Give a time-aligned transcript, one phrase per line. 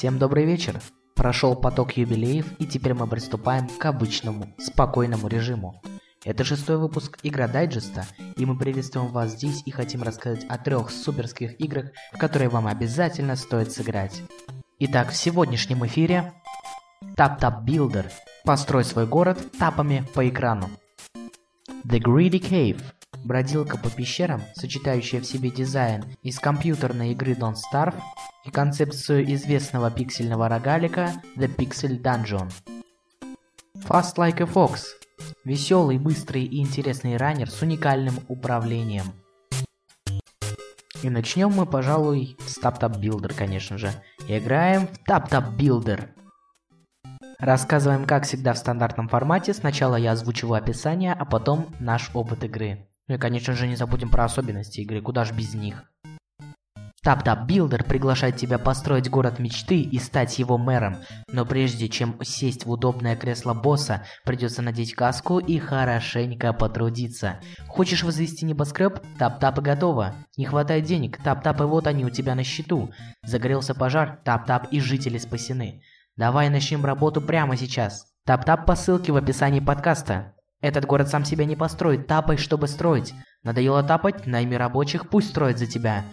[0.00, 0.80] Всем добрый вечер.
[1.14, 5.82] Прошел поток юбилеев, и теперь мы приступаем к обычному, спокойному режиму.
[6.24, 8.06] Это шестой выпуск Игра Дайджеста,
[8.38, 12.66] и мы приветствуем вас здесь и хотим рассказать о трех суперских играх, в которые вам
[12.66, 14.22] обязательно стоит сыграть.
[14.78, 16.32] Итак, в сегодняшнем эфире
[17.18, 18.10] Tap-Tap Builder.
[18.46, 20.70] Построй свой город тапами по экрану.
[21.84, 22.80] The Greedy Cave.
[23.24, 28.00] Бродилка по пещерам, сочетающая в себе дизайн из компьютерной игры Don't Starve
[28.44, 32.50] и концепцию известного пиксельного рогалика The Pixel Dungeon.
[33.76, 34.80] Fast Like a Fox.
[35.44, 39.06] Веселый, быстрый и интересный раннер с уникальным управлением.
[41.02, 43.92] И начнем мы, пожалуй, с Tap Tap Builder, конечно же.
[44.28, 46.08] Играем в Tap Tap Builder.
[47.38, 49.54] Рассказываем, как всегда, в стандартном формате.
[49.54, 52.89] Сначала я озвучиваю описание, а потом наш опыт игры.
[53.10, 55.82] Ну и, конечно же, не забудем про особенности игры, куда ж без них.
[57.04, 60.98] TapTap Builder приглашает тебя построить город мечты и стать его мэром,
[61.32, 67.40] но прежде чем сесть в удобное кресло босса, придется надеть каску и хорошенько потрудиться.
[67.66, 69.00] Хочешь возвести небоскреб?
[69.18, 70.14] Тап-тап и готово.
[70.36, 71.18] Не хватает денег?
[71.20, 72.92] Тап-тап и вот они у тебя на счету.
[73.24, 74.20] Загорелся пожар?
[74.24, 75.82] Тап-тап и жители спасены.
[76.14, 78.06] Давай начнем работу прямо сейчас.
[78.24, 80.36] Тап-тап по ссылке в описании подкаста.
[80.60, 83.14] Этот город сам себя не построит, тапай, чтобы строить.
[83.42, 84.26] Надоело тапать?
[84.26, 86.04] Найми рабочих, пусть строят за тебя.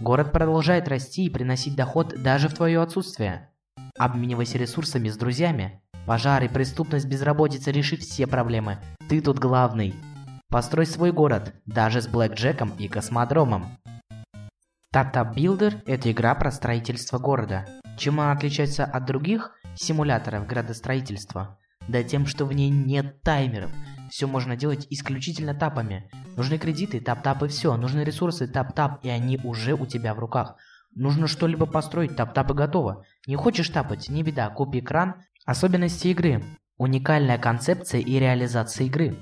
[0.00, 3.50] Город продолжает расти и приносить доход даже в твое отсутствие.
[3.98, 5.82] Обменивайся ресурсами с друзьями.
[6.06, 8.78] Пожары, преступность, безработица решит все проблемы.
[9.08, 9.94] Ты тут главный.
[10.48, 13.66] Построй свой город, даже с блэкджеком и космодромом.
[14.94, 17.66] Tap-Tap Builder– это игра про строительство города.
[17.98, 21.58] Чем она отличается от других симуляторов градостроительства?
[21.88, 23.72] Да тем, что в ней нет таймеров–
[24.10, 26.10] все можно делать исключительно тапами.
[26.36, 27.76] Нужны кредиты, тап-тап и все.
[27.76, 30.56] Нужны ресурсы, тап-тап, и они уже у тебя в руках.
[30.94, 33.04] Нужно что-либо построить, тап-тап и готово.
[33.26, 35.16] Не хочешь тапать, не беда, купи экран.
[35.44, 36.42] Особенности игры.
[36.78, 39.16] Уникальная концепция и реализация игры.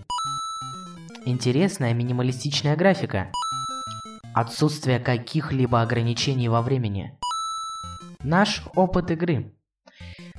[1.24, 3.30] Интересная минималистичная графика.
[4.34, 7.18] Отсутствие каких-либо ограничений во времени.
[8.22, 9.54] Наш опыт игры.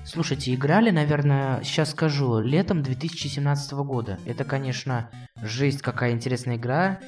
[0.06, 4.20] Слушайте, играли, наверное, сейчас скажу, летом 2017 года.
[4.26, 5.10] Это, конечно,
[5.42, 7.00] жесть какая интересная игра,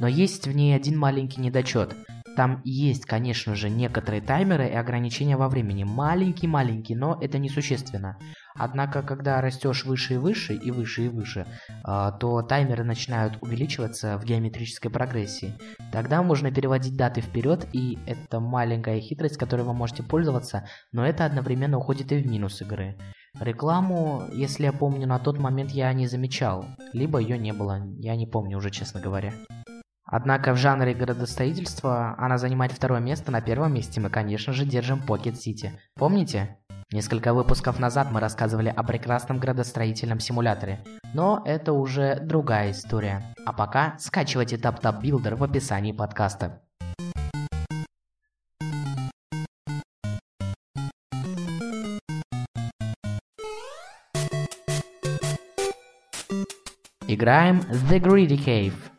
[0.00, 1.94] но есть в ней один маленький недочет.
[2.36, 5.84] Там есть, конечно же, некоторые таймеры и ограничения во времени.
[5.84, 8.18] Маленький-маленький, но это несущественно.
[8.54, 11.46] Однако, когда растешь выше и выше, и выше и выше,
[11.84, 15.54] а, то таймеры начинают увеличиваться в геометрической прогрессии.
[15.90, 21.24] Тогда можно переводить даты вперед, и это маленькая хитрость, которой вы можете пользоваться, но это
[21.24, 22.96] одновременно уходит и в минус игры.
[23.40, 28.14] Рекламу, если я помню, на тот момент я не замечал, либо ее не было, я
[28.14, 29.32] не помню уже, честно говоря.
[30.12, 35.00] Однако в жанре градостроительства она занимает второе место, на первом месте мы, конечно же, держим
[35.00, 35.70] Pocket City.
[35.94, 36.58] Помните?
[36.92, 40.84] Несколько выпусков назад мы рассказывали о прекрасном градостроительном симуляторе,
[41.14, 43.34] но это уже другая история.
[43.46, 46.60] А пока скачивайте TapTap Builder в описании подкаста.
[57.08, 58.91] Играем The Greedy Cave.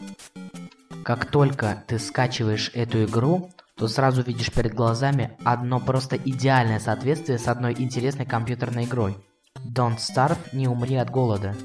[1.03, 7.39] Как только ты скачиваешь эту игру, то сразу видишь перед глазами одно просто идеальное соответствие
[7.39, 9.17] с одной интересной компьютерной игрой.
[9.65, 11.55] Don't Starve, не умри от голода.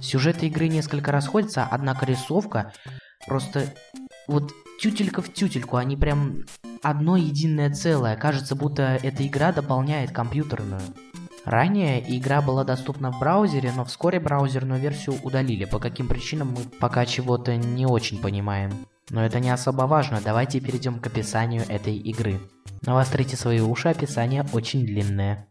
[0.00, 2.72] Сюжеты игры несколько расходятся, однако рисовка
[3.28, 3.72] просто
[4.26, 6.44] вот тютелька в тютельку, они прям
[6.82, 8.16] одно единое целое.
[8.16, 10.82] Кажется, будто эта игра дополняет компьютерную.
[11.48, 15.64] Ранее игра была доступна в браузере, но вскоре браузерную версию удалили.
[15.64, 18.70] По каким причинам мы пока чего-то не очень понимаем.
[19.08, 22.38] Но это не особо важно, давайте перейдем к описанию этой игры.
[22.82, 25.48] Навострите свои уши, описание очень длинное.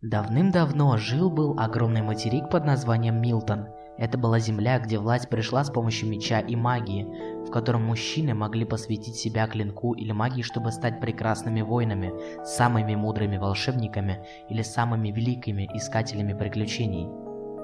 [0.00, 3.66] Давным-давно жил-был огромный материк под названием Милтон.
[3.98, 9.14] Это была земля, где власть пришла с помощью меча и магии, котором мужчины могли посвятить
[9.14, 12.12] себя клинку или магии, чтобы стать прекрасными воинами,
[12.44, 17.06] самыми мудрыми волшебниками или самыми великими искателями приключений.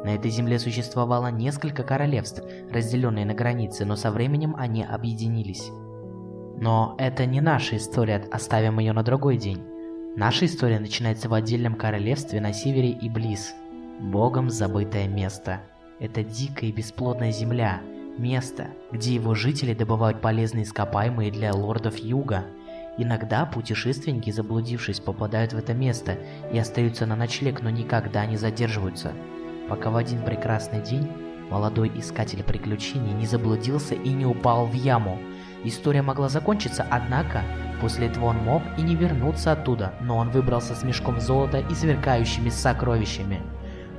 [0.05, 2.41] На этой земле существовало несколько королевств,
[2.71, 5.71] разделенные на границы, но со временем они объединились.
[6.61, 9.61] Но это не наша история, оставим ее на другой день.
[10.17, 13.55] Наша история начинается в отдельном королевстве на севере Иблис,
[13.99, 15.63] богом забытое место.
[15.99, 17.81] Это дикая и бесплодная земля–
[18.19, 22.45] Место, где его жители добывают полезные ископаемые для лордов Юга.
[22.99, 26.19] Иногда путешественники, заблудившись, попадают в это место
[26.53, 29.13] и остаются на ночлег, но никогда не задерживаются.
[29.69, 31.09] Пока в один прекрасный день
[31.51, 35.19] молодой искатель приключений не заблудился и не упал в яму.
[35.65, 37.43] История могла закончиться, однако
[37.81, 41.75] после этого он мог и не вернуться оттуда, но он выбрался с мешком золота и
[41.75, 43.41] сверкающими сокровищами.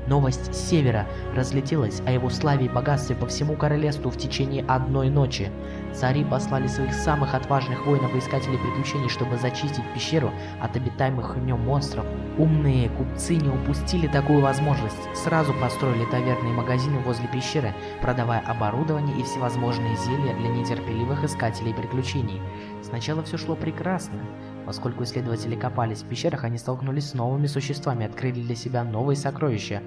[0.08, 5.10] Новость с севера разлетелась о его славе и богатстве по всему королевству в течение одной
[5.10, 5.52] ночи.
[5.94, 11.46] Цари послали своих самых отважных воинов и искателей приключений, чтобы зачистить пещеру от обитаемых в
[11.46, 12.06] нем монстров.
[12.38, 14.98] Умные купцы не упустили такую возможность.
[15.14, 22.42] Сразу построили таверные магазины возле пещеры, продавая оборудование и всевозможные зелья для нетерпеливых искателей приключений.
[22.82, 24.20] Сначала все шло прекрасно.
[24.66, 29.82] Поскольку исследователи копались в пещерах, они столкнулись с новыми существами, открыли для себя новые сокровища.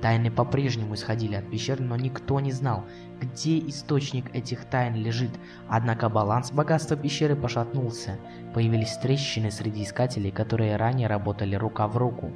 [0.00, 2.84] Тайны по-прежнему исходили от пещер, но никто не знал,
[3.20, 5.30] где источник этих тайн лежит.
[5.68, 8.18] Однако баланс богатства пещеры пошатнулся.
[8.54, 12.32] Появились трещины среди искателей, которые ранее работали рука в руку.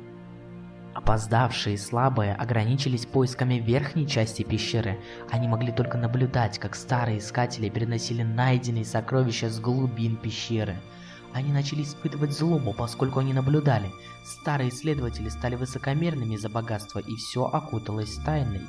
[0.94, 4.98] Опоздавшие и слабые ограничились поисками верхней части пещеры.
[5.30, 10.76] Они могли только наблюдать, как старые искатели переносили найденные сокровища с глубин пещеры–
[11.34, 13.92] они начали испытывать злобу, поскольку они наблюдали.
[14.24, 18.62] Старые исследователи стали высокомерными за богатство, и все окуталось тайной.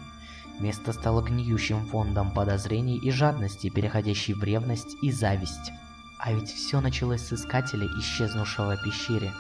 [0.59, 5.71] Место стало гниющим фондом подозрений и жадности, переходящей в ревность и зависть.
[6.17, 9.31] А ведь все началось с искателя, исчезнувшего в пещере.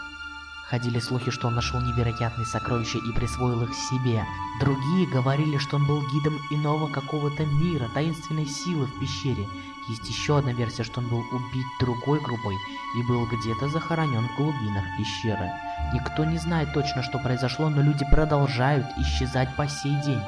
[0.69, 4.25] Ходили слухи, что он нашел невероятные сокровища и присвоил их себе.
[4.59, 9.47] Другие говорили, что он был гидом иного какого-то мира, таинственной силы в пещере,
[9.87, 12.55] есть еще одна версия, что он был убит другой группой
[12.97, 15.51] и был где-то захоронен в глубинах пещеры.
[15.93, 20.21] Никто не знает точно, что произошло, но люди продолжают исчезать по сей день.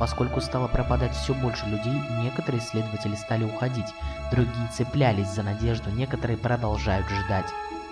[0.00, 3.94] Поскольку стало пропадать все больше людей, некоторые исследователи стали уходить,
[4.32, 7.46] другие цеплялись за надежду, некоторые продолжают ждать.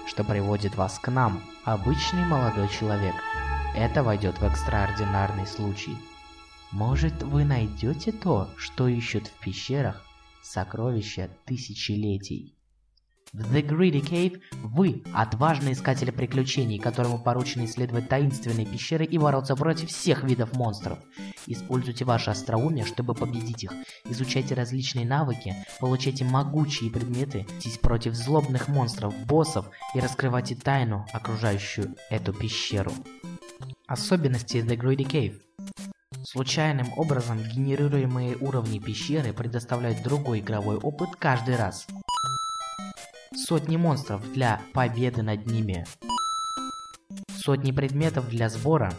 [0.07, 3.15] Что приводит вас к нам, обычный молодой человек.
[3.75, 5.97] Это войдет в экстраординарный случай.
[6.71, 10.03] Может, вы найдете то, что ищут в пещерах,
[10.43, 12.57] Сокровища тысячелетий.
[13.35, 19.57] В The Greedy Cave вы– отважный искатель приключений, которому поручено исследовать таинственные пещеры и бороться
[19.57, 20.99] против всех видов монстров.
[21.47, 23.73] Используйте ваше остроумие, чтобы победить их.
[24.05, 31.95] Изучайте различные навыки, получайте могучие предметы, здесь против злобных монстров, боссов и раскрывайте тайну, окружающую
[32.11, 32.93] эту пещеру.
[33.87, 35.41] Особенности The Greedy Cave
[36.23, 41.87] Случайным образом генерируемые уровни пещеры предоставляют другой игровой опыт каждый раз.
[43.35, 45.87] Сотни монстров для победы над ними.
[47.35, 48.93] Сотни предметов для сбора.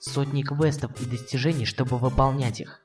[0.00, 2.80] Сотни квестов и достижений, чтобы выполнять их.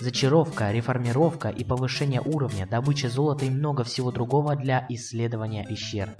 [0.00, 6.10] Зачаровка, реформировка и повышение уровня, добыча золота и много всего другого для исследования пещер.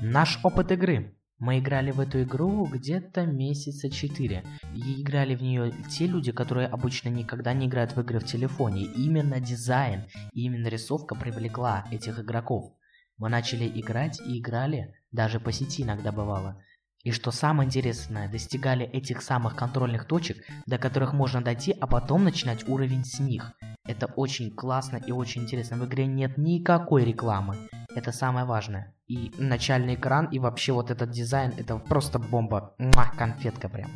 [0.00, 1.17] Наш опыт игры.
[1.38, 4.44] Мы играли в эту игру где-то месяца четыре.
[4.74, 8.82] И играли в нее те люди, которые обычно никогда не играют в игры в телефоне.
[8.82, 12.72] Именно дизайн и именно рисовка привлекла этих игроков.
[13.18, 16.60] Мы начали играть и играли, даже по сети иногда бывало.
[17.04, 22.24] И что самое интересное, достигали этих самых контрольных точек, до которых можно дойти, а потом
[22.24, 23.52] начинать уровень с них.
[23.86, 25.76] Это очень классно и очень интересно.
[25.76, 27.56] В игре нет никакой рекламы.
[27.94, 28.97] Это самое важное.
[29.08, 32.74] И начальный экран, и вообще вот этот дизайн, это просто бомба.
[32.78, 33.90] Муа, конфетка прям.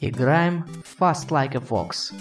[0.00, 0.64] Играем
[0.98, 2.14] Fast Like a Fox.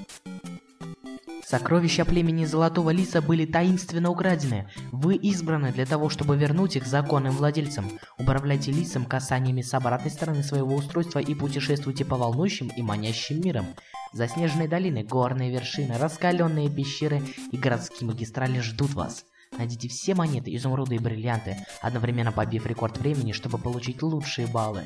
[1.50, 4.70] Сокровища племени Золотого Лиса были таинственно украдены.
[4.92, 7.90] Вы избраны для того, чтобы вернуть их законным владельцам.
[8.20, 13.68] Управляйте лисом касаниями с обратной стороны своего устройства и путешествуйте по волнующим и манящим мирам.
[14.12, 17.22] Заснеженные долины, горные вершины, раскаленные пещеры
[17.54, 19.24] и городские магистрали ждут вас.
[19.58, 24.84] Найдите все монеты, изумруды и бриллианты, одновременно побив рекорд времени, чтобы получить лучшие баллы.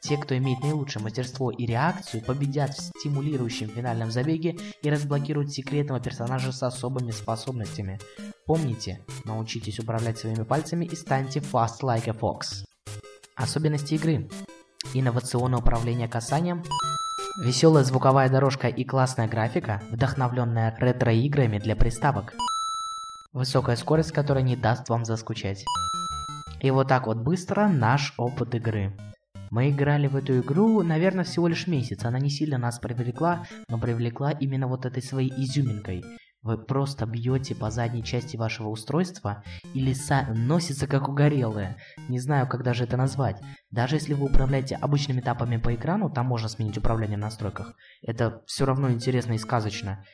[0.00, 6.00] Те, кто имеет наилучшее мастерство и реакцию, победят в стимулирующем финальном забеге и разблокируют секретного
[6.00, 7.98] персонажа с особыми способностями.
[8.46, 12.64] Помните, научитесь управлять своими пальцами и станьте fast like a fox.
[13.34, 14.28] Особенности игры.
[14.94, 16.62] Инновационное управление касанием,
[17.44, 22.34] веселая звуковая дорожка и классная графика, вдохновленная ретро-играми для приставок.
[23.32, 25.64] Высокая скорость, которая не даст вам заскучать.
[26.60, 28.96] И вот так вот быстро наш опыт игры.
[29.50, 32.04] Мы играли в эту игру, наверное, всего лишь месяц.
[32.04, 36.04] Она не сильно нас привлекла, но привлекла именно вот этой своей изюминкой.
[36.42, 39.42] Вы просто бьете по задней части вашего устройства,
[39.74, 41.76] и леса носится как угорелые.
[42.08, 43.40] Не знаю, как даже это назвать.
[43.70, 47.74] Даже если вы управляете обычными этапами по экрану, там можно сменить управление в настройках.
[48.02, 50.04] Это все равно интересно и сказочно.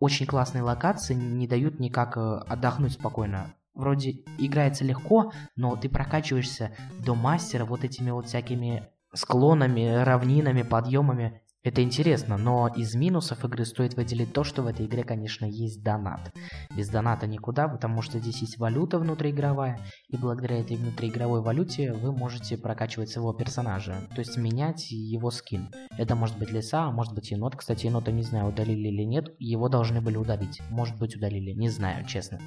[0.00, 6.72] Очень классные локации не дают никак э, отдохнуть спокойно вроде играется легко, но ты прокачиваешься
[7.04, 11.40] до мастера вот этими вот всякими склонами, равнинами, подъемами.
[11.64, 15.82] Это интересно, но из минусов игры стоит выделить то, что в этой игре, конечно, есть
[15.82, 16.32] донат.
[16.74, 22.12] Без доната никуда, потому что здесь есть валюта внутриигровая, и благодаря этой внутриигровой валюте вы
[22.12, 25.68] можете прокачивать своего персонажа, то есть менять его скин.
[25.98, 27.56] Это может быть лиса, а может быть енот.
[27.56, 30.62] Кстати, енота не знаю, удалили или нет, его должны были удалить.
[30.70, 32.38] Может быть удалили, не знаю, честно.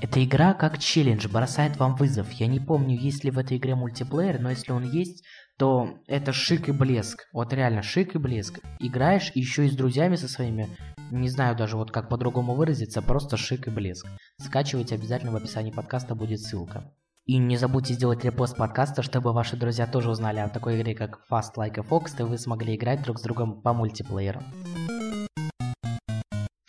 [0.00, 2.30] Эта игра как челлендж бросает вам вызов.
[2.32, 5.24] Я не помню, есть ли в этой игре мультиплеер, но если он есть,
[5.56, 7.28] то это шик и блеск.
[7.32, 8.58] Вот реально шик и блеск.
[8.80, 10.68] Играешь еще и с друзьями со своими,
[11.10, 14.06] не знаю даже вот как по-другому выразиться, просто шик и блеск.
[14.40, 16.92] Скачивайте обязательно в описании подкаста будет ссылка.
[17.24, 21.20] И не забудьте сделать репост подкаста, чтобы ваши друзья тоже узнали о такой игре, как
[21.30, 24.42] Fast Like a Fox, и вы смогли играть друг с другом по мультиплееру.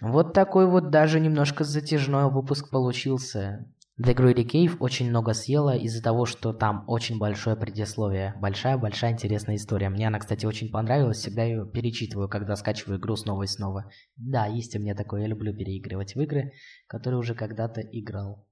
[0.07, 3.65] Вот такой вот даже немножко затяжной выпуск получился.
[3.99, 8.35] The Greedy Cave очень много съела из-за того, что там очень большое предисловие.
[8.39, 9.89] Большая-большая интересная история.
[9.89, 11.17] Мне она, кстати, очень понравилась.
[11.17, 13.89] Всегда ее перечитываю, когда скачиваю игру снова и снова.
[14.15, 15.21] Да, есть у меня такое.
[15.21, 16.51] Я люблю переигрывать в игры,
[16.85, 18.45] которые уже когда-то играл.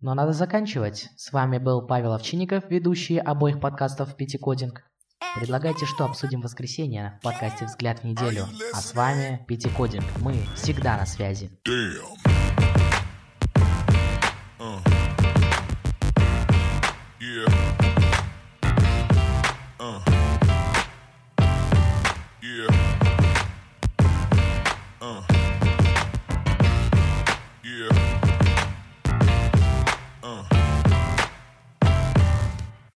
[0.00, 1.10] Но надо заканчивать.
[1.16, 4.82] С вами был Павел Овчинников, ведущий обоих подкастов Пятикодинг.
[5.36, 8.46] Предлагайте, что обсудим в воскресенье в подкасте «Взгляд в неделю».
[8.72, 10.04] А с вами Пятикодинг.
[10.20, 11.50] Мы всегда на связи.
[11.64, 12.42] Damn.
[14.58, 14.91] Uh.